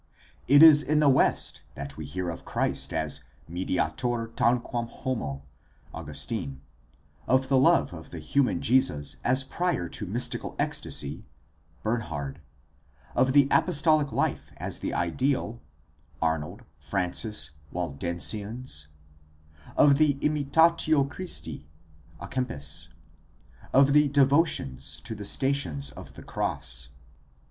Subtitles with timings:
[0.47, 5.43] It is in the West that we hear of Christ as mediator tanquam homo
[5.93, 6.59] (Augustine),
[7.27, 11.23] of the love of the human Jesus as prior to mystical ecstasy
[11.83, 12.37] (Bernhard),
[13.13, 15.61] of the apostolic life as the ideal
[16.19, 18.87] (Arnold, Francis, Waldensians),
[19.77, 21.67] of the Imitatio Christi
[22.19, 22.87] (a Kempis),
[23.71, 26.89] of the de votions of the Stations of the Cross.